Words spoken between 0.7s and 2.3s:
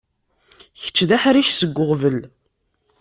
Kečč d aḥric seg uɣbel.